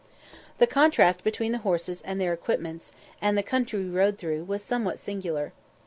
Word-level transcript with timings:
The 0.57 0.65
contrast 0.65 1.23
between 1.23 1.51
the 1.51 1.59
horses 1.59 2.01
and 2.01 2.19
their 2.19 2.33
equipments, 2.33 2.91
and 3.21 3.37
the 3.37 3.43
country 3.43 3.83
we 3.83 3.89
rode 3.91 4.17
through, 4.17 4.45
was 4.45 4.63
somewhat 4.63 4.97
singular. 4.97 5.53